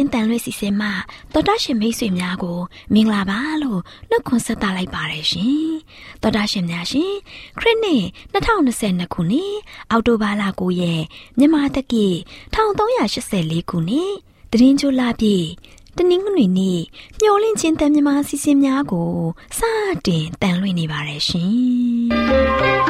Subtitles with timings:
[0.00, 0.92] AWR မျော်လင့်ခြင်းတန်လွဲ့စီစဉ်မှာ
[1.32, 2.58] တော်တာရှင်မိတ်ဆွေများကို
[2.94, 5.68] မင်္ဂလာပါလို့နှုတ်ခွန်းဆက်သလိုက်ပါတယ်ရှင်။
[6.22, 7.12] တော်တာရှင်များရှင်
[7.58, 9.54] ခရစ်နှစ်2022ခုနှစ်
[9.90, 11.02] အောက်တိုဘာလ9ရက်
[11.38, 12.06] မြန်မာတက္ကီ
[12.54, 14.12] 1384ခုနှစ်
[14.52, 15.46] တရင်ချိုလာပြည့်
[15.96, 16.80] တနင်္ဂနွေနေ့
[17.20, 19.12] မျော်လင့်ခြင်းတန်မြမာစီစဉ်များကို
[19.58, 19.60] စ
[20.06, 22.88] တင်တန်လွှင့်နေပါတယ်ရှင်။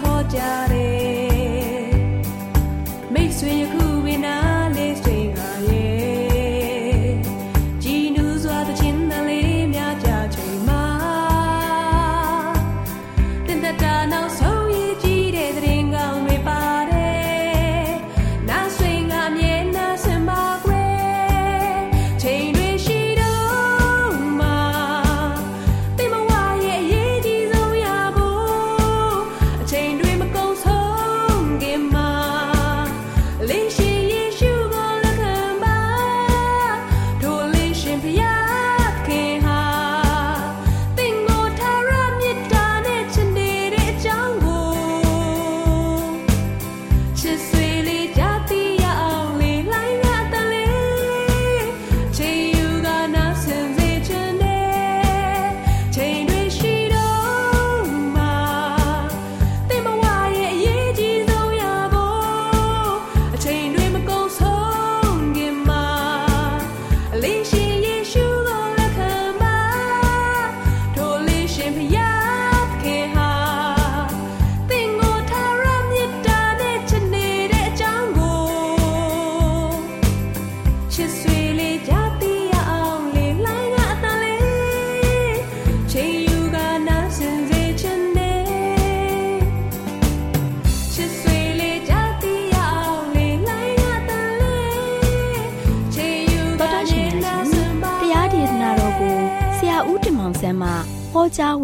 [0.00, 0.69] ဟောကြား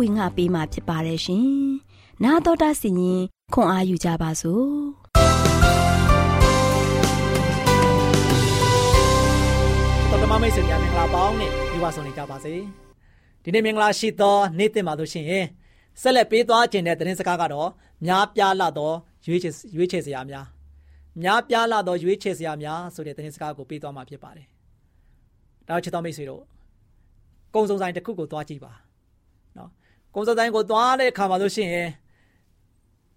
[0.06, 1.47] ဝင်ငါပေးมาဖြစ်ပါတယ်ရှင်။
[2.25, 3.20] နာတော်တာစီရင်
[3.55, 4.67] ခွန်အားယူကြပါစို့။
[10.56, 12.55] ဆွေများမင်္ဂလာပေါင်းနဲ့ဒီဝါဆောင်နေကြပါစေ
[13.43, 15.47] ဒီနေ့မင်္ဂလာရှိသောနေ့တင်ပါလို့ရှိရင်
[16.03, 17.69] ဆက်လက်ပေးသွားခြင်းတဲ့သတင်းစကားကတော့
[18.06, 18.93] များပြားလာသော
[19.26, 20.47] ရွေးချယ်ရွေးချယ်စရာများ
[21.23, 24.47] များပြားလာသောရွေးချယ်စရာများဆိုတဲ့သတင်းစကားကိုပေးသွားမှာဖြစ်ပါတယ်
[25.69, 26.43] ဒါချစ်တော်မိတ်ဆွေတို့
[27.55, 28.86] ကုံစုံဆိုင်တစ်ခုကိုသွားကြည့်ပါနော်
[30.16, 31.88] ကုံစုံဆိုင်ကိုသွားတဲ့အခါမှာလို့ရှိရင်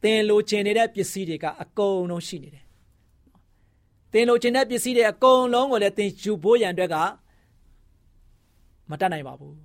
[0.03, 2.63] သင်လိုချင်နေတဲ့ပစ္စည်းတွေကအကုန်လုံးရှိနေတယ်
[4.13, 6.95] သင်လိုချင်တဲ့ပစ္စည်းတွေအကုန်လုံးကိုလည်းသင်ယူဖို့ရန်အတွက်က
[8.89, 9.55] မတတ်နိုင်ပါဘူး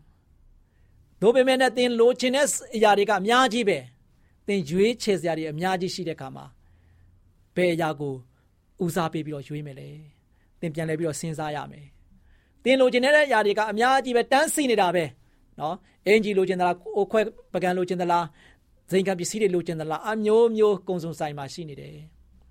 [1.21, 2.47] ။ဒါပေမဲ့လည်းသင်လိုချင်တဲ့
[2.77, 3.79] အရာတွေကအများကြီးပဲ။
[4.47, 6.45] သင်ရွေးချယ်စရာတွေအများကြီးရှိတဲ့အခါမှာ
[7.55, 8.15] ဘယ်အရာကို
[8.85, 9.89] ဦးစားပေးပြီးတော့ရွေးမယ်လဲ။
[10.61, 11.87] သင်ပြန်လဲပြီးတော့စဉ်းစားရမယ်။
[12.65, 15.05] သင်လိုချင်တဲ့အရာတွေကအများကြီးပဲတန်းစီနေတာပဲ။
[15.61, 15.75] နော်။
[16.07, 17.21] အင်ဂျီလိုချင်သလားအိုခွဲ
[17.53, 18.25] ပကံလိုချင်သလား
[18.91, 21.97] ဇိမ်ကပစ္စည်းတွေလိုချင်သလားအမျိုးမျိုးကုံစုံဆိုင်မှာရှိနေတယ်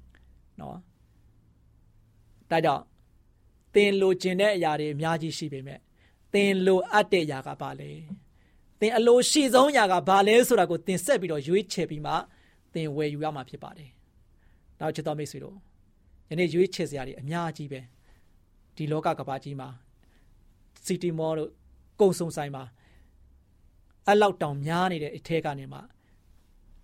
[0.60, 0.78] ။နော်။
[2.52, 2.84] ဒါကြောင့်
[3.74, 5.80] သင်လိုချင်တဲ့အရာတွေအများကြီးရှိပေမဲ့
[6.34, 7.90] သင်လိုအပ်တဲ့အရာကဘာလဲ
[8.80, 12.14] သင်အလိုရှိဆုံးအရာကဘာလဲဆိုတာကိုသင်ဆက်ပြီးတော့ရွေးချယ်ပြီးမှ
[12.74, 13.90] သင်ဝယ်ယူရမှာဖြစ်ပါတယ်။
[14.80, 15.56] နောက်ချစ်တော်မိတ်ဆွေတို့
[16.30, 17.82] ယနေ့ရွေးချယ်စရာတွေအများကြီးပဲ
[18.76, 19.70] ဒီလောကကဘာကြီးမှာ
[20.86, 21.50] စီတီမောတို့
[22.00, 22.64] ကုံစုံဆိုင်မှာ
[24.10, 25.80] အလောက်တောင်များနေတဲ့အထဲကနေမှ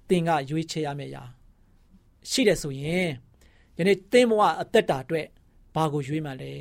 [0.10, 1.24] သင်ကရွေးချယ်ရမယ့်အရာ
[2.30, 3.10] ရှိတယ်ဆိုရင်
[3.78, 5.28] ယနေ့သင်ဘဝအသက်တာအတွက်
[5.76, 6.52] ဘာကိုရွေးမှလဲ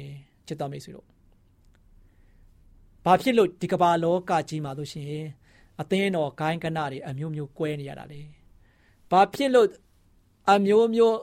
[0.47, 1.07] ချစ်တော်မိတ်ဆွေတို့
[3.05, 5.27] ဘာဖြစ်လို့ဒီကမ္ဘာလောကကြီးမှာလို့ရှိရင်
[5.81, 8.23] အသင်းတော်ဂိုင်းကနတွေအမျိုးမျိုးကွဲနေရတာလေ
[9.11, 9.69] ဘာဖြစ်လို့
[10.53, 11.19] အမျိုးမျိုး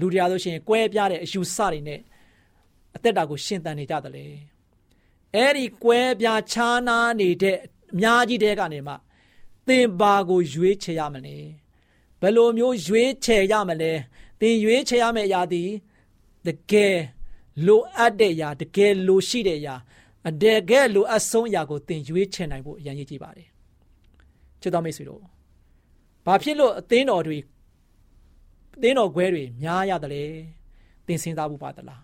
[0.00, 2.00] လူတွေအားလို့ရှိရင်ကွဲပြားတဲ့အယူဆတွေနဲ့
[2.96, 4.26] အသက်တာကိုရှင်သန်နေကြတယ်လေ
[5.34, 7.58] အဲ့ဒီကွဲပြားခြားနားနေတဲ့
[7.92, 8.94] အများကြီးတဲကနေမှ
[9.66, 11.36] သင်ဘာကိုရွေးချယ်ရမလဲ
[12.20, 13.92] ဘယ်လိုမျိုးရွေးချယ်ရမလဲ
[14.40, 15.68] သင်ရွေးချယ်ရမယ့်အရာသည်
[16.46, 16.96] တကယ်
[17.66, 19.74] လိုအပ်တဲ့အရာတကယ်လိုရှိတဲ့အရာ
[20.28, 23.48] အတကယ်လိုအပ်ဆုံးအရာကိုသင်ရွေးချယ်နိုင်ဖို့အရင်ရည်ကြည့်ပါတယ်
[24.60, 25.20] ချစ်တော်မိတ်ဆွေတို့
[26.26, 27.38] ဘာဖြစ်လို့အသင်းတော်တွေ
[28.76, 30.24] အသင်းတော်ခွဲတွေများရတယ်လဲ
[31.06, 32.02] သင်စဉ်းစားဖို့ပါသလား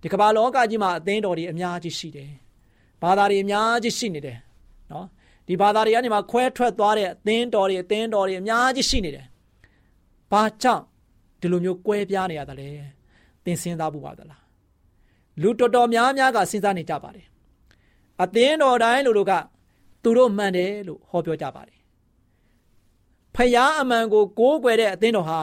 [0.00, 2.30] ဒီကမ္ဘာလောကကြီးမှာအသင်းတော်တွေအများကြီးရှိတယ်
[3.02, 4.38] ဘာသာတွေအများကြီးရှိနေတယ်
[4.92, 5.06] နော်
[5.46, 9.26] ဒီဘာသာတွေကနေမှခွဲထွက်သွားတဲ့အသင်းတော်တွေအသင်းတော်တွေအများကြီးရှိနေတယ်
[10.32, 10.84] ဘာကြောင့်
[11.40, 12.68] ဒီလိုမျိုးကွဲပြားနေရတယ်လဲ
[13.44, 14.42] သင်စဉ်းစားဖို့ပါသလား
[15.42, 17.26] လူတော်တော်များများကစဉ်းစားနေကြပါတယ်
[18.22, 19.32] အသင်းတော်တိုင်းလူတို့က
[20.02, 21.78] သူတို့မှန်တယ်လို့ဟောပြောကြပါတယ်
[23.34, 25.40] ဖယားအမှန်ကိုကိုးကွယ်တဲ့အသင်းတော်ဟာ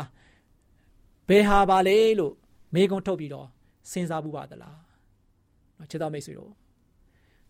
[1.29, 2.33] ဘယ်ဟာပါလဲလို့
[2.73, 3.47] မေးခွန်းထုတ်ပြီးတော့
[3.91, 4.79] စဉ်းစားဖို့ပါသလား
[5.77, 6.51] နော်ချစ်တော်မိတ်ဆွေတို့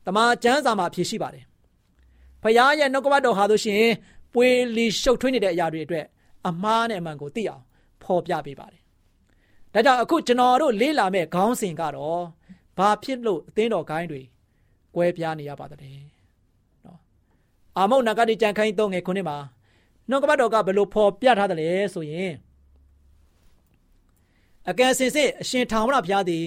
[0.05, 1.45] တမန်ကျမ်းစာမှာအဖြေရှိပါတယ်
[2.43, 3.85] ဖယားရဲ့နှုတ်ကပတ်တော်ဟာဆိုရှင်
[4.33, 6.05] ပွေလီရှုပ်ထွေးနေတဲ့အရာတွေအတွက်
[6.47, 7.63] အမှားနဲ့အမှန်ကိုသိအောင်
[8.03, 8.81] ဖော်ပြပေးပါတယ်
[9.73, 12.23] ဒါကြောင့်အခုကျွန်တော်တို့လေးလာမဲ့ခေါင်းစဉ်ကတော့
[12.77, 14.21] ဘာဖြစ်လို့အသင်းတော်ဂိုင်းတွေ
[14.95, 15.91] ကွဲပြားနေရပါသလဲ
[16.85, 16.99] နော်
[17.77, 19.37] အာမုတ်နဂတိကြံခိုင်းသုံးငယ်ခုနှစ်မှာ
[20.09, 22.31] နှုတ်ကပတ်တော်ကဘယ်လိုဖော်ပြထားသလဲဆိုရင်
[24.69, 26.45] အကယ်စင်စစ်အရှင်ထာဝရဘုရားသည်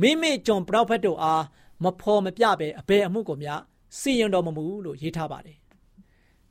[0.00, 1.42] မိမိကျွန်ပရောဖက်တို့အား
[1.82, 3.60] မဖော်မပြပဲအဘယ်အမှုကိုများ
[4.00, 5.58] စီရင်တော်မမူလို့ရေးထားပါတယ်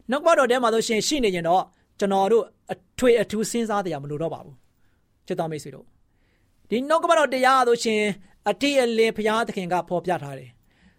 [0.09, 1.63] နှုတ်ကပတ်တော်ထဲမှာဆိုရှင်ရှိနေရင်တော့
[1.99, 4.55] ကျွန်တော်တို့အထွေအထူးစဉ်းစားတရားမလိုတော့ပါဘူး
[5.27, 5.85] ချစ်တော်မိတ်ဆွေတို့
[6.69, 8.01] ဒီနှုတ်ကပတ်တော်တရားဆိုရှင်
[8.49, 10.49] အတိအလင်းဘုရားသခင်ကဖော်ပြထားတယ်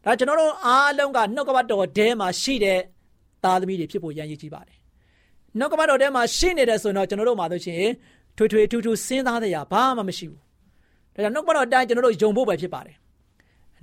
[0.05, 2.81] ဒါကျွန်တော်တို့အားလုံးကနှုတ်ကပတ်တော်ထဲမှာရှိတဲ့
[3.45, 4.79] သားသမီးတွေဖြစ်ဖို့ရည်ရည်ကြီးပါတယ်
[5.59, 7.83] နှုတ်ကပတ်တော်ထဲမှာရှိနေတယ်ဆိုတော့ကျွန်တော်တို့မှာဆိုရှင်
[8.37, 10.41] ထွေထွေထူးထူးစဉ်းစားတရားဘာမှမရှိဘူး
[11.15, 12.97] ဒါကြောင့်နှုတ်ကပတ်တော်တိုင်းကျွန်တော်တို့ယုံဖို့ပဲဖြစ်ပါတယ်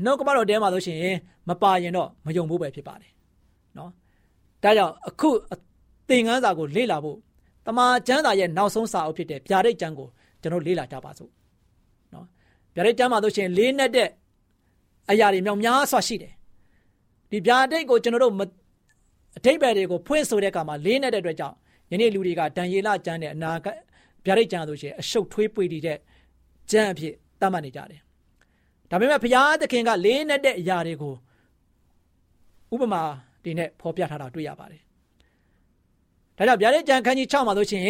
[0.05, 0.99] နှုတ်ကပတ်တော်ထဲမှာဆိုရှင်
[1.49, 3.11] မပါရင်တော့မယုံဖို့ပဲဖြစ်ပါတယ်
[3.77, 3.89] နော်
[4.63, 5.29] ဒါကြောင့်အခု
[6.09, 7.17] သင်ခန်းစာကိုလေ့လာဖို့
[7.65, 10.07] တမန်ကျမ်းစာရဲ့နောက်ဆုံးစာအုပ်ဖြစ်တဲ့ဗျာဒိတ်ကျမ်းကို
[10.41, 11.29] ကျွန်တော်လေ့လာကြပါစို့
[12.13, 12.25] နော်
[12.75, 14.09] ဗျာဒိတ်ကျမ်းမှာဆိုရှင်လေးနဲ့တဲ့
[15.11, 16.33] အရာတွေမြောက်များစွာရှိတယ်
[17.31, 18.33] ဒီဗျာဒိတ်ကိုကျွန်တော်တို့
[19.37, 21.55] အထိပ္ပယ်တွေကိုဖွင့်ဆိုတဲ့အခါမှာလေးနဲ့တဲ့အတွက်ကြောင့်
[21.91, 23.67] ယနေ့လူတွေကတန်ရီလာကျမ်းနဲ့အနာက
[24.25, 25.97] ဗျာဒိတ်ကျမ်းဆိုရှင်အရှုပ်ထွေးပွေတဲ့
[26.71, 28.01] ကျမ်းအဖြစ်သတ်မှတ်နေကြတယ်
[28.91, 31.13] ဒါပေမဲ့ဘုရားသခင်ကလေးနဲ့တဲ့အရာတွေကို
[32.73, 33.01] ဥပမာ
[33.43, 34.81] ဒီနဲ့ဖော်ပြထားတာတွေ့ရပါတယ်
[36.37, 37.83] ဒါကြောင့်ဗျာဒိတ်ကျမ်းခန်းကြီး6မှာဆိုရှင်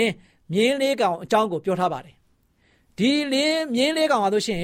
[0.53, 2.15] မြင်းလေးကောင်အကြောင်းကိုပြောထားပါတယ်
[2.97, 4.61] ဒီလင်းမြင်းလေးကောင်ပါဆိုရှင်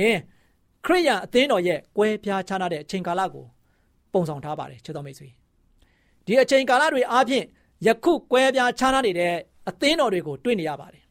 [0.86, 3.46] ခရိယန်အသင်းတော်ရဲ့ကွဲပြားခြားနာတဲ့အချိန်ကာလကို
[4.14, 5.30] ပုံဆောင်ထားပါတယ်ချစ်တော်မိတ်ဆွေ
[6.26, 7.46] ဒီအချိန်ကာလတွေအားဖြင့်
[7.86, 9.34] ယခုကွဲပြားခြားနာနေတဲ့
[9.70, 11.04] အသင်းတော်တွေကိုတွေ့နေရပါတယ်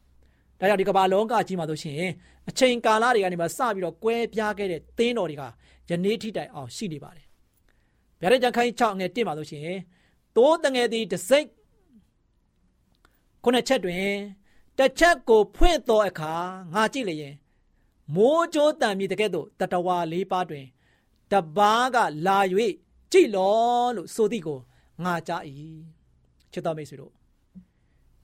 [0.61, 2.03] ဒါကြောင့်ဒီကမ္ဘာလောကကြီးမှာဆိုရှင်
[2.49, 5.43] အချိန်ကာလတွေကနေမှစပြီးတော့ကွဲပြားခဲ့တဲ့သင်းတော်တွေက
[5.91, 7.27] ယနေ့ထိတိုင်အောင်ရှိနေပါတယ်
[8.21, 9.69] ဗျာဒိတ်ကျန်ခိုင်း6ငယ်1မှာဆိုရှင်
[10.37, 11.47] တိုးတငယ်သည်တစိတ်
[13.43, 14.11] ခုနှစ်ချက်တွင်
[14.79, 16.33] တစ်ချက်ကိုဖွင့်သောအခါ
[16.75, 17.35] ငါကြည့်လျင်
[18.15, 20.67] မိုးကြိုးတံမြည်တကဲ့သို့တတဝါလေးပါးတွင်
[21.33, 21.97] တပားက
[22.27, 22.39] လာ၍
[23.13, 24.59] ကြည်လောလို့ဆိုသည်ကို
[25.05, 25.43] ငါကြား၏
[26.53, 27.16] ချစ်တော်မိတ်ဆွေတို့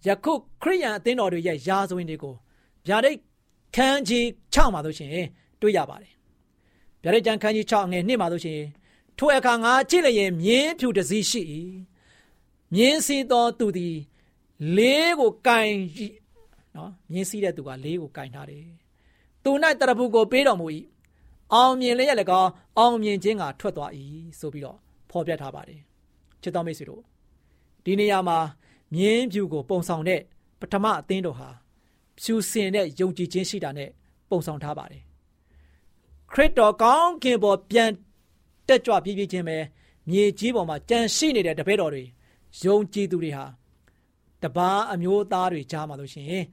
[0.06, 0.32] ယခု
[0.62, 2.34] ခရိယန်အသင်းတော်တွေရဲ့ယာဇဝင်တွေကို
[2.86, 3.18] ဗျာဒိတ်
[3.76, 5.10] ခန်းကြီး6မှာဆိုရှင်
[5.60, 6.12] တွေ့ရပါတယ်
[7.02, 8.60] ဗျာဒိတ်ကျမ်းခန်းကြီး6ငယ်1မှာဆိုရှင်
[9.18, 11.42] ထိုအခါငါကြည့်လျင်မြင်းဖြူတစ်စီးရှိ၏
[12.74, 13.96] မြင်းစီသောသူသည်
[14.76, 15.72] လေးကိုကင်
[16.76, 18.66] နော်မြင်းစီးတဲ့သူကလေးကိုကင်ထားတယ်
[19.44, 20.66] သူ၌တရဖူကိုပေးတော်မူ၏
[21.54, 23.90] အောင်မြင်လျက်လည်းကောင်းအောင်မြင်ခြင်းကထွက်သွား၏
[24.38, 24.78] ဆိုပြီးတော့
[25.10, 25.80] ဖော်ပြထားပါတယ်
[26.42, 27.02] ချစ်တော်မိတ်ဆွေတို့
[27.84, 28.38] ဒီနေရာမှာ
[28.94, 30.20] မြင်းဖြူကိုပုံဆောင်တဲ့
[30.60, 31.48] ပထမအသင်းတော်ဟာ
[32.20, 33.90] ဖြူစင်တဲ့ယုံကြည်ခြင်းရှိတာနဲ့
[34.30, 35.02] ပုံဆောင်ထားပါတယ်
[36.32, 37.90] ခရစ်တော်ကောင်းခင်ပေါ်ပြန်
[38.68, 39.56] တက်ကြွပြည့်ပြည့်ချင်းပဲ
[40.08, 42.02] မြေကြီးပေါ်မှာကြံရှိနေတဲ့တပည့်တော်တွေ
[42.64, 43.44] ယုံကြည်သူတွေဟာ
[44.42, 46.44] တပားအမျိုးသားတွေကြားမှာလို့ရှိရင်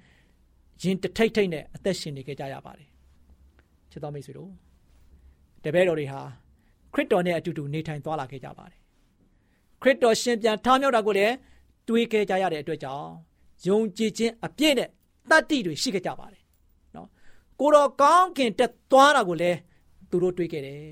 [0.81, 2.87] ရင်တထိတ်ထိတ်နဲ့အသက်ရှင်နေကြကြရပါတယ်
[3.91, 4.51] ချစ်တော်မိတ်ဆွေတို့
[5.63, 6.21] တပည့်တော်တွေဟာ
[6.93, 8.79] ခရစ်တော်နဲ့အတူတူနေထိုင်သွားလာခဲ့ကြပါတယ်
[9.81, 11.33] ခရစ်တော်ရှင်ပြန်ထားမြောက်တာကိုလည်း
[11.87, 13.09] တွေးခဲ့ကြရတဲ့အတွက်ကြောင့်
[13.67, 14.89] ယုံကြည်ခြင်းအပြည့်နဲ့
[15.29, 16.43] တတ္တိတွေရှိခဲ့ကြပါတယ်
[16.95, 17.07] နော်
[17.59, 19.57] ကိုတော်ကောင်းခင်တက်သွားတာကိုလည်း
[20.09, 20.83] သူတို့တွေးခဲ့တယ်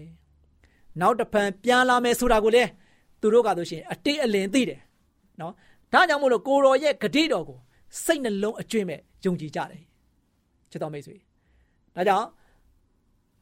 [1.02, 2.70] နောက်တစ်ဖန်ပြန်လာမယ်ဆိုတာကိုလည်း
[3.22, 4.80] သူတို့ကဆိုရှင်အတိတ်အလင်သိတယ်
[5.40, 5.54] နော်
[5.94, 7.58] ဒါကြောင့်မို့လို့ကိုတော်ရဲ့ဂတိတော်ကို
[8.04, 9.82] စိတ်နှလုံးအကျွင့်မဲ့ယုံကြည်ကြတယ်
[10.72, 11.16] ချစ်တော်မိတ်ဆွေ
[11.96, 12.28] ဒါကြောင့်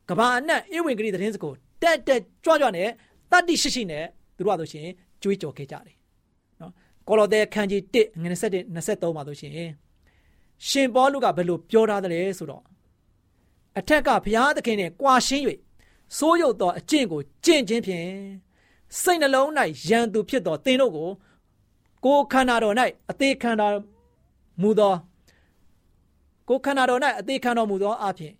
[0.09, 2.89] ကဘာအနက်ဧဝံဂေလိသတင်းစကိုတက်တက်ကြွကြွနဲ့
[3.31, 4.05] တတ္တိရှိရှိနဲ့
[4.37, 4.87] သူတို့ကဆိုရှင်
[5.21, 6.04] ကြွေးကြော်ခဲ့ကြတယ်နော်
[7.07, 9.51] ကောလောသဲခန်းကြီး1ငွေ27 23မှာဆိုရှင်
[10.67, 12.63] ရှင်ပေါလုကဘယ်လိုပြောထားသလဲဆိုတော့
[13.79, 15.43] အထက်ကဘုရားသခင်နဲ့ကြွာရှင်း၍
[16.17, 18.07] စိုးရုပ်သောအကျင့်ကိုကျင့်ခြင်းဖြင့်
[19.01, 19.49] စိတ်နှလုံး၌
[19.89, 21.09] ယံသူဖြစ်သောသင်တို့ကို
[22.05, 22.75] ကိုယ်ခန္ဓာတော်၌
[23.09, 23.73] အသေးခံတော်
[24.61, 24.95] မူသော
[26.47, 28.33] ကိုယ်ခန္ဓာတော်၌အသေးခံတော်မူသောအဖြစ်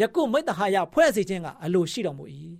[0.00, 2.24] ယခုမိတ္တဟာယဖွဲ့စည်းခြင်းကအလိုရှိတော်မူ၏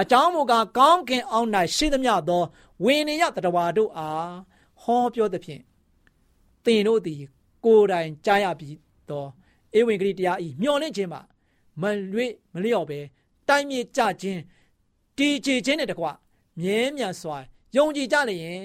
[0.00, 2.42] အကြောင်းမူကားကောင်းကင်အောင်၌ရှိသမျှသော
[2.84, 4.32] ဝိနည်းတတဝါတို့အား
[4.82, 5.62] ဟောပြောသဖြင့်
[6.64, 7.20] သင်တို့သည်
[7.64, 8.76] ကိုယ်တိုင်ကြားရပြီး
[9.08, 9.24] သော
[9.78, 11.20] ဧဝံဂေလိတရားဤမျှော်လင့်ခြင်းမှာ
[11.80, 12.98] မလွေ့မလျော့ပဲ
[13.48, 14.40] တိုင်းမြေကြခြင်း
[15.18, 16.06] တည်ကြည်ခြင်းနဲ့တကွ
[16.60, 17.36] မြဲမြံစွာ
[17.76, 18.60] ယုံကြည်ကြလျင်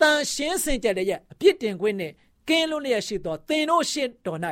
[0.00, 2.12] တန်ရှင်းစင်ကြတဲ့ရဲ့အပြစ်တင်ခွင့်နဲ့
[2.48, 4.40] ကင်းလွတ်လျက်ရှိသောသင်တို့ရှေ့တော်၌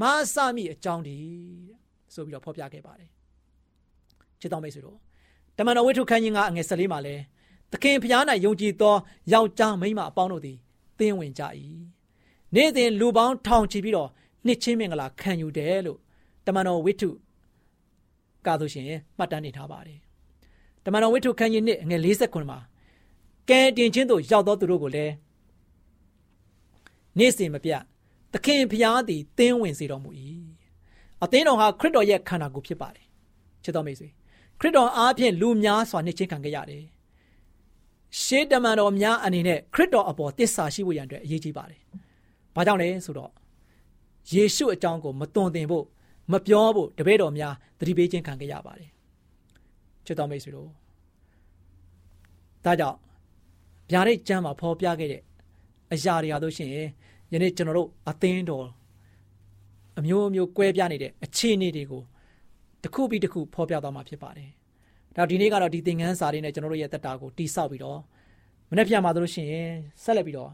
[0.00, 1.72] မာစမိအကြောင်းတည်း
[2.14, 3.10] ဆိုပြီးတော့ဖော်ပြခဲ့ပါတယ်
[4.40, 4.98] ချစ်တော်မိတ်ဆွေတို့
[5.56, 7.14] တမန်တော်ဝိထုခန်းကြီးကအငယ်၁၄မှာလဲ
[7.72, 8.94] သခင်ဖျား၌ယုံကြည်သော
[9.32, 10.56] ယောက်ျားမိန်းမအပေါင်းတို့သည်
[10.98, 11.42] သင်ဝင်ကြ၏
[12.54, 14.08] နေ့စဉ်လူပေါင်းထောင်ချီပြီးတော့
[14.46, 15.98] နှစ်ချင်းမင်္ဂလာခံယူတယ်လို့
[16.46, 17.10] တမန်တော်ဝိထု
[18.46, 18.86] ကဆိုရှင်
[19.18, 19.98] မှတ်တမ်းနေထားပါတယ်
[20.84, 22.58] တမန်တော်ဝိထုခန်းကြီးနှစ်အငယ်59မှာ
[23.48, 25.14] ကဲတင်ချင်းတို့ရောက်သောသူတို့ကိုလည်း
[27.18, 27.82] နေ့စဉ်မပြတ်
[28.32, 30.10] သခင်ဖျားသည်သင်ဝင်စေတော်မူ၏
[31.22, 33.06] အသင်းတော်ဟာခရစ်တော်ရဲ့ခန္ဓာကိုယ်ဖြစ်ပါတယ်
[33.64, 34.08] ချစ်တော်မိတ်ဆွေ
[34.60, 36.84] ခရစ်တော်အားဖြင့်လူများစွာနှစ်ချင်းခံခဲ့ရတယ်
[38.22, 41.80] ရှေးတမန်တော်များအနေနဲ့ခရစ်တော်အပေါ်တစ္ဆာရှိဖို့ရန်အတွက်အရေးကြီးပါတယ်
[42.54, 43.30] ဘာကြောင့်လဲဆိုတော့
[44.32, 45.84] ယေရှုအကြောင်းကိုမသွန်သင်ဖို့
[46.32, 48.90] မပြောဖို့တပည့်တော်များသတိပေးခြင်းခံခဲ့ရပါတယ်
[50.06, 50.68] ချစ်တော်မိတ်ဆွေတို့
[52.64, 52.98] ဒါကြောင့်
[53.90, 55.22] ဗျာဒိတ်ကျမ်းမှာဖော်ပြခဲ့တဲ့
[55.92, 56.70] အရာတွေဟာတို့ရှင်
[57.32, 58.66] ယနေ့ကျွန်တော်တို့အသင်းတော်
[59.98, 62.02] အမျိုးမျိုးကွဲပြားနေတဲ့အခြေအနေတွေကို
[62.82, 64.50] တစ်ခုပြီးတစ်ခုဖော်ပြသွားမှာဖြစ်ပါတယ်။
[65.18, 68.00] ဒါဒီနေ့ကတော့ဒီသင်ခန်းစာလေးနဲ့ကျွန်တော်တို့ရဲ့တက်တာကိုတိဆောက်ပြီးတော့
[68.70, 69.52] မနေ့ပြန်မှာတို့ရှင်
[70.02, 70.50] ဆက်လက်ပြီးတော့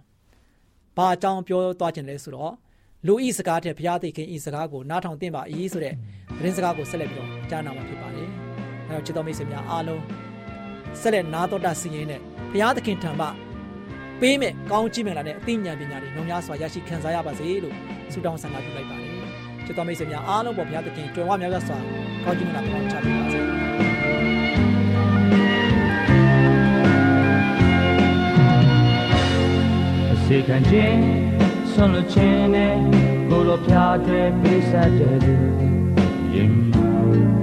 [0.96, 2.52] ဘာအကြောင်းပြောသွားခြင်းလဲဆိုတော့
[3.06, 5.42] လူဤစကားတဲ့ဘုရားသခင်ဤစကားကိုနားထောင်သင့်ပါ၏
[5.72, 5.94] ဆိုတဲ့
[6.38, 8.28] သတင်းစကားကိုဆက်လက်ပြီးတော့ကြားနာမှာဖြစ်ပါတယ်။
[8.88, 10.02] အဲတော့ချစ်တော်မိတ်ဆွေများအားလုံး
[11.00, 12.20] ဆက်လက်နားတော်တာစီရင်နဲ့
[12.52, 13.26] ဘုရားသခင်ထံမှ
[14.20, 17.74] ပေးမဲ့ကောင်းချီးမင်္ဂလာနဲ့အသိဉာဏ်ပညာတွေလုံများစွာရရှိခံစားရပါစေလို့
[18.12, 19.10] ဆုတောင်းဆန္ဒပြုလိုက်ပါတယ်။
[19.66, 21.78] ချစ်တော်မိတ်ဆွေများအားလုံးပေါ်ဘုရားသခင်ကြွယ်ဝများစွာ
[22.24, 23.23] ကောင်းချီးမင်္ဂလာပေါင်းချပေး
[30.26, 31.00] စေ။အစေခံခြင်း
[31.70, 32.76] ဆွန်လို့ခြင်းနဲ့
[33.28, 35.18] ကိုလိုဖျားတဲ့ပိစတဲ့
[36.34, 36.52] ရင်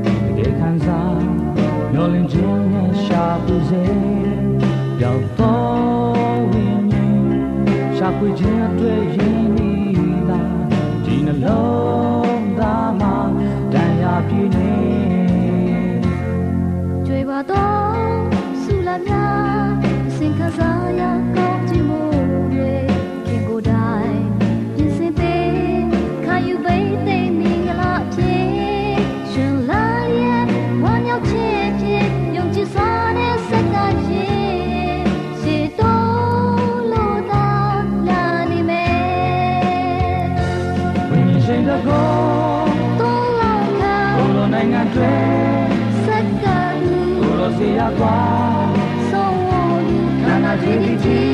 [0.03, 1.21] တကယ်ခံစား
[1.91, 3.83] မျောလင်းခြင်းနဲ့ရှာပူစေ
[5.01, 6.87] ရောက်တော့ဝင်း
[7.97, 10.41] ရှာဖွေခြင်းအတွက်ရင်းနှီးလာ
[11.05, 13.15] ဒီနှလုံးသားမှာ
[13.73, 14.73] တန်ရာပြည့်နေ
[17.05, 18.19] ကြွေပါတော့
[18.61, 19.69] ဆူလာများ
[20.15, 21.01] စင်ခစားရ
[41.71, 42.09] လကော
[42.99, 43.83] တော်လာက
[44.15, 45.13] ဘလိုနိုင်ငံတွေ
[46.05, 46.45] စက္က
[46.89, 48.17] လူဘလိုစီရပါ
[49.09, 49.49] ဆောဝ
[49.87, 51.29] လူခန္ဓာကြီးကြီး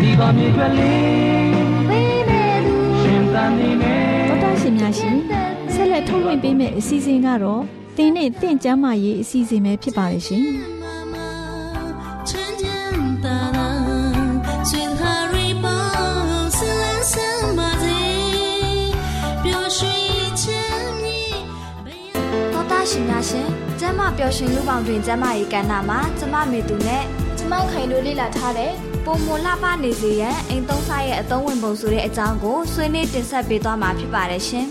[0.00, 1.08] ဒီပါမြေကြလေး
[1.88, 5.16] ပေးမယ်လူရှင်သန်နေမယ်ဒေါက်တာရှင်များရှင်
[5.74, 7.62] ဆက်လက်ထုတ်လွှင့်ပေးမယ့်အစီအစဉ်ကတော့
[7.96, 10.44] တင်းနဲ့တင့်ကျမ်းမာရေးအစီအစဉ်ပဲဖြစ်ပါလိမ့်ရှင်။
[24.18, 27.04] ပျော်ရွှင်လူပေါင်းတွင်ကျမ်းမရေးကဏ္ဍမှာကျမမေသူနဲ့
[27.38, 28.72] ကျမခိုင်တို့လေ့လာထားတဲ့
[29.06, 34.68] ပုံမလှပနေစေရန်အိမ်သုံးစားရဲ့အသုံးဝင်ပုံဆိုတဲ့အကြောင်းကိုဆွေးနွေးတင်ဆက်ပေးသွားမှာဖြစ်ပါတယ်ရှင်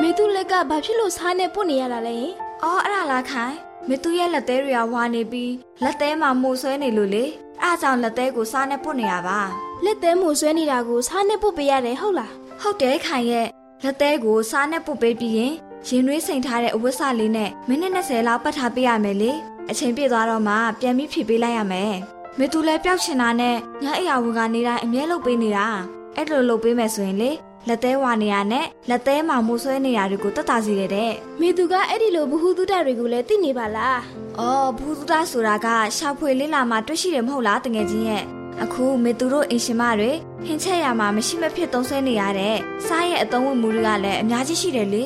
[0.00, 2.18] မေသူလက်ကဘာဖြစ်လို့စားနဲ့ပုတ်နေရတာလဲ။
[2.64, 3.54] အော်အဲ့ဒါလားခိုင်
[3.88, 5.52] မေသူရဲ့လက်သေးတွေကဝါနေပြီး
[5.82, 7.24] လက်သေးမှာမှုဆွဲနေလို့လေ။
[7.62, 9.40] အားကြောင့်လက်သေးကိုစားနဲ့ပုတ်နေရပါ
[9.84, 13.46] လက်သေးမှုဆွဲနေတာကိုစားနဲ့ပုတ်ပေးရတယ်ဟုတ်လား။ဟုတ်တယ်ခိုင်ရဲ့
[13.84, 15.54] လက်သေးကိုစားနဲ့ပုတ်ပေးပြီးရင်
[15.86, 19.32] ရင်နှွေးစိန်ထားတဲ့အဝတ်စလေးနဲ့မိနစ်20လောက်ပတ်ထားပေးရမယ်လေ။
[19.70, 21.92] အချိန်ပြည့်သွားတော့မှပြန်ပြီးဖြည့်ပေးလိုက်ရမယ်။
[22.38, 25.66] မေသူလည်းပျောက်ချင်တာနဲ့ညအိယာဝန်ကနေတိုင်းအမြဲလုပ်ပေးနေတာ။
[26.16, 27.30] အဲ့လိုလုပ်ပေးမယ်ဆိုရင်လေ
[27.68, 33.98] လက်သေးဝါနေရနဲ့လက်သေးမှာမှုဆွဲနေရတွေကိုတတ်တာစီတယ်တဲ့။မေသူကအဲ့ဒီလိုဘ ഹു တုဒတွေကိုလည်းသိနေပါလား။
[34.38, 35.66] အော်ဘူးသူဒဆိုတာက
[35.96, 38.24] ရှာဖွေလေးလာမှတွေ့ရှိတယ်မဟုတ်လားတငယ်ချင်းရဲ့။
[38.62, 40.12] အခုမေသူတို့အင်ရှင်မတွေ
[40.44, 42.56] ဟင်းချက်ရမှာမရှိမဖြစ်သုံးဆွဲနေရတဲ့
[42.86, 45.04] စားရဲ့အသုံးဝင်မှုတွေကလည်းအများကြီးရှိတယ်လေ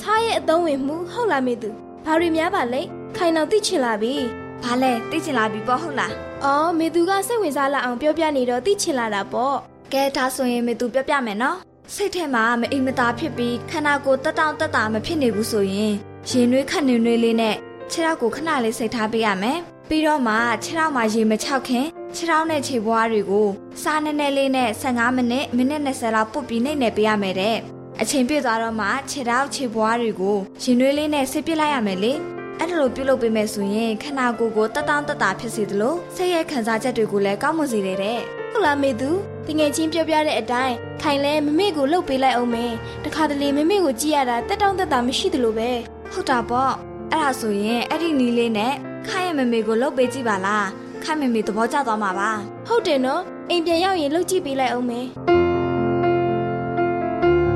[0.00, 1.70] စားရဲ့အသုံးဝင်မှုဟုတ်လားမေသူ
[2.06, 2.82] ဘာတွေများပါလဲ
[3.16, 4.14] ခိုင်တော့သိချင်လာပြီ။
[4.64, 6.12] ဘာလဲသိချင်လာပြီပေါ့ဟုတ်လား
[6.44, 9.56] အော်မေသူကစိတ်ဝင်စားလာအောင်ပြောပြနေတော့သိချင်လာတာပေါ့။
[9.92, 11.56] ကဲဒါဆိုရင်မေသူပြပြမယ်နော်။
[11.94, 15.92] စိတ်ထဲမှာမအိမ်မသာဖြစ်ပြီးခန္ဓာကိုယ်တက်တောင့်တက်တာမဖြစ်နေဘူးဆိုရင်
[16.28, 17.56] ရင်နှွေးခက်နေနှွေးလေးနဲ့
[17.90, 23.48] ခြေထောက်ကိုခဏလေးစိတ်ထားပေးရမယ်။ပြီးတော့မှခြေထောက်မှာရေမချောက်ခင်ခြေထောက်နဲ့ခြေဘွားတွေကို
[23.82, 27.58] စားနည်းနည်းလေးနဲ့15မိနစ်မိနစ်20လောက်ပုတ်ပြီးနှိပ်နေပေးရမယ်တဲ့။
[28.00, 32.14] အချိန်ပြည့်သွားတော့မှခြေထောက်ခြေဘွားတွေကိုရင်နှွေးလေးနဲ့ဆေးပစ်လိုက်ရမယ်လေ။
[32.60, 38.20] အဲ့ဒါလိုပြုလုပ်ပေးမယ်ဆိုရင်ခန္ဓာကိုယ်ကိုတက်တောင့်တက်တာဖြစ်စေသလိုစိတ်ရဲ့ခံစားချက်တွေကိုလည်းကောင်းမွန်စေတယ်တဲ့
[38.52, 39.10] ဟုတ်လားမေသူ
[39.46, 42.72] တငယ်ချင်းပြောပြတဲ့အတိုင်းခိုင်လဲမမေကိုလှုပ်ပေးလိုက်အောင်မယ်
[43.04, 45.70] တခါတလေမမေကိုကြည့်ရတာတက်တောင့်တက်တာမရှိသလိုပဲ
[46.12, 46.72] ဟုတ်တာပေါ့
[47.10, 48.74] အဲ့ဒါဆိုရင်အဲ့ဒီနီးလေးနဲ့
[49.08, 50.66] ခိုင်ရဲ့မမေကိုလှုပ်ပေးကြည့်ပါလား
[51.04, 52.30] ခိုင်မမေသဘောကျသွားမှာပါ
[52.68, 55.06] ဟုတ်တယ်နော်အိမ်ပြန်ရောက်ရင်လှုပ်ကြည့်ပေးလိုက်အောင်မယ်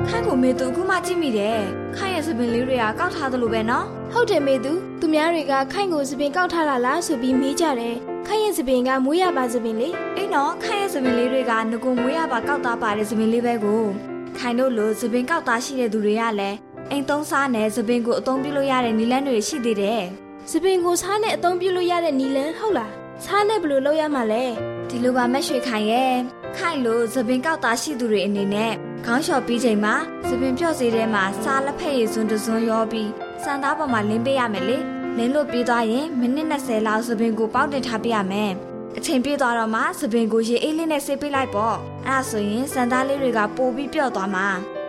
[0.08, 1.60] ခိုင်ကိုမေသူအခုမှကြည့်မိတယ်
[1.96, 13.82] ခိုင်ရဲ့စပင်လေးတွေကကောက်ထားသလိုပဲနော်ဟုတ်တယ်မေသူသူများတွေကခိုင်ကိုစပင်ကောက်ထားတာလားဆိုပြီးမေးကြတယ်ခိုင်ရဲ့စပင်ကမွေးရပါစပင်လေအေးနော်ခိုင်ရဲ့စပင်လေးတွေကငကုံမွေးရပါကောက်သားပါတဲ့စပင်လေးပဲကို
[14.38, 16.56] ခိုင်တို့လိုစပင်ကောက်သားရှိတဲ့သူတွေကလည်း
[16.90, 20.02] အိမ်သုံးစားနဲ့စပင်ကိုအသုံးပြုလို့ရတဲ့နီလန်းတွေရှိသေးတယ်
[20.50, 22.92] စပင်ကိုစားနဲ့အသုံးပြုလို့ရတဲ့နီလန်ဟုတ်လား
[23.24, 24.44] စားနဲ့ဘယ်လိုလုပ်ရမှာလဲ
[24.88, 26.12] ဒီလိုပါမက်ရွှေခိုင်ရဲ့
[26.56, 28.74] ခိုင်လိုသပင်ကောက်သားရှိသူတွေအနေနဲ့
[29.06, 29.94] ခေါင်းလျှော်ပြီးချိန်မှာ
[30.28, 33.10] သပင်ပြော့စေးထဲမှာစားလက်ဖက်ရည်စွန်းတစ်စွန်းရောပြီး
[33.44, 34.78] စံသားပေါ်မှာလင်းပေးရမယ်လေ
[35.16, 38.52] လင်းလို့ပြီးသွားရင်မိနစ်20လောက်သပင်ကိုပေါက်တင်ထားပေးရမယ်
[38.98, 44.46] အချိန်ပြည့်သွားတော့မှသပင်ကိုရေအေးလေးနဲ့ဆေးပေးလိုက်ပေါ့အဲ့ဒါဆိုရင်စံသားလေးတွေကပိုပြီးပြော့သွားမှာ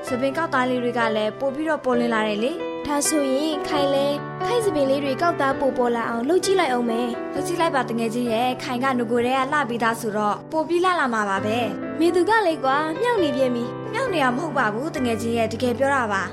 [0.07, 2.51] သပင်ကောက်သားလေးတွေကလည်းပိုပြီးတော့ပေါ်လင်းလာတယ်လေ
[2.89, 4.07] ဒါဆိုရင်ခိုင်လဲ
[4.45, 11.57] ခိုင်စပင်လေးတွေကောက်သားပို့ပေါ်လာအောင်လှုပ်ကြည့်လိုက်အောင်မယ်လုပ်ကြည့်လိုက်ပါတငယ်ချင်းရဲ့ခိုင်ကငကိုတွေကလှပြီးသားဆိုတော့ပိုပြီးလှလာမှာပါပဲ
[11.99, 16.23] မေသူကလေကွာမြောက်နေပြန်ပြီမြောက်နေရမဟုတ်ပါဘူးတငယ်ချင်းရဲ့တကယ်ပြောတာပါ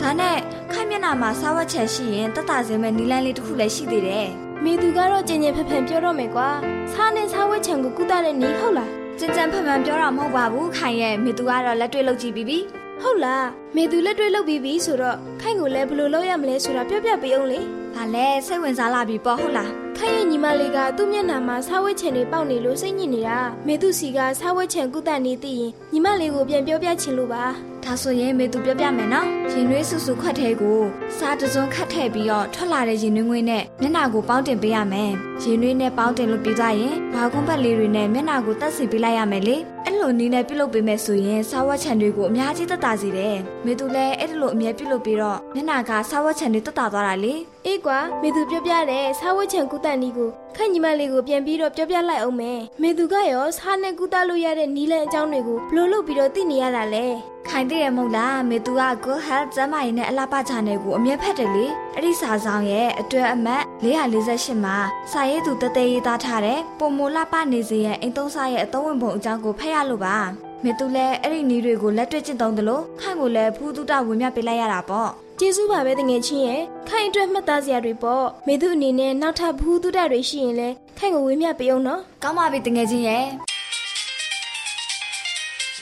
[0.00, 0.38] ဒါနဲ့
[0.72, 4.28] ခိုင်မျက်နှာမှာစားဝတ်ချက်ရှိရင်တက်တာစင်းမဲ့နီလန်းလေးတစ်ခုလည်းရှိသေးတယ်
[4.64, 6.48] မေသူကတော့ကြင်ကြင်ဖက်ဖက်ပြောတော့မယ်ကွာ
[6.92, 12.60] စားနဲ့စားဝဲချံကိုကုသတဲ့နီးဟုတ်လားကြင်ကြံဖန်ဖန်ပြောတာမဟုတ်ပါဘူးခိုင်ရဲ့မေသူကတော့လက်တွေ့လုပ်ကြည့်ပြီးပြီ
[13.04, 17.60] ဟုတ်လားမေသူလက်တွေ့လုပ်ပြီးပြီဆိုတော့ခိုင်ကိုလည်းဘယ်လိုလုပ်ရမလဲဆိုတာပြောပြပေးအောင်လေ။
[17.94, 27.44] ဘာလဲစိတ်ဝင်စားလာပြီပေါ့ဟုတ်လားခိုင်ရဲ့ညီမလေးကသူ့မျက်နှာမှာစားဝဲချံတွေပေါက်နေလို့စိတ်ညစ်နေတာမေသူစီကစားဝဲချံကုသနေသိရင်ညီမလေးကိုပြန်ပြောပြချင်လို့ပါ။
[27.84, 30.80] ဒါဆိုရင်မေသူပြောပြမယ်နော်။ရင်နွေးဆူဆူခွက်ထဲကို
[31.16, 35.10] စားတစ်စုံခတ်ထည့်ပြီးတော့ထွက်လာတဲ့ရင်နွေးငွေနဲ့မျက်နှာကိုပေါင်းတင်ပေးရမယ်။
[35.42, 47.34] ရင်နွေးနဲ့ပေါင်းတင်လို့ပြီးသွားရင်ဘာကွန်းပတ်လေးတွေနဲ့မျက်နှာကိုတက်စီပေးလိုက်ရမယ်လေ။အဲ့လိုနည်းနဲ့ပြုလုပ်ပေးမယ်ဆိုရင်စားဝတ်ချံတွေကိုအများကြီးတက်တာစေတယ်။မေသူလည်းအဲ့ဒီလိုအမြဲပြုလုပ်ပြီးတော့မျက်နှာကစားဝတ်ချံတွေတက်တာသွားတာလေ။
[47.66, 64.76] အေးကွာမေသူပြောပြတဲ့စားဝဲချံကုသနီးကိုခိုင်ညီမလေးကိုပြန်ပြီးတော့ပြောပြလိုက်အောင်မယ်မေသူကရောစားနဲ့ကုသလို့ရတဲ့နီးလန်းအကြောင်းတွေကိုဘယ်လိုလုပ်ပြီးတော့သိနေရတာလဲ ခိုင်တည့်ရမဟုတ်လားမေသူက Good Health ကျန်းမာရေးနဲ့အလားပါ channel ကိုအမြဲဖတ်တယ်လေအဲ့ဒီစာဆောင်ရဲ့အတွဲအမှတ်448မှာ
[65.12, 70.16] စာရေးသူတသေးရေးသားထားတဲ့ပုံမလာပနေစေရဲ့အိမ်သုံးစားရဲ့အသုံးဝင်ပုံအကြောင်းကိုဖတ်ရလို့ပါ
[70.64, 83.24] မေသူလည်းအဲ့ဒီနည်းတွေကိုလက်တွေ့ကျင့်သုံးတယ်လို့ခိုင်ကိုလည်းဖူးတုတဝင်မြပေးလိုက်ရတာပေါ့ကျေးဇူးပါပဲတငယ်ချင်းရဲ့ခိုင်အတွက်မှတ်သားစရာတွေပေါ့မေသူအနေနဲ့နောက်ထပ်ဘူးတုဒတွေရှိရင်လဲခိုင်ကိုဝေမျှပေးအောင်နော်ကောင်းပါပြီတငယ်ချင်းရဲ့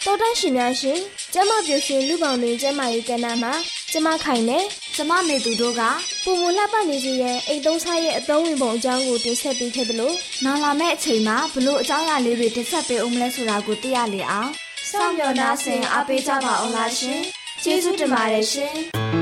[0.05, 0.99] တော်တရှင်များရှင်
[1.35, 3.53] ကျမပြူရှင်လူပေါင်းတွင်ကျမရေးကဏ္ဍမှာ
[3.93, 4.65] ကျမခိုင်နဲ့
[4.97, 5.83] ကျမမေသူတို့က
[6.25, 10.13] ပုံမလှပနေစေတဲ့အိမ်သုံးစားရဲ့အသုံးဝင်ပုံအကြောင်းကိုတင်ဆက်ပေးခဲ့သလို
[10.45, 14.51] နောင်လာမယ့်အချိန်မှာဘလို့အကြောင်းအရာလေးတွေတင်ဆက်ပေးအောင်မလဲဆိုတာကိုသိရလေအောင်
[14.91, 17.21] စောင့်မျှော်နှားဆင်အားပေးကြပါအောင်လားရှင်
[17.63, 19.22] ကျေးဇူးတင်ပါတယ်ရှင်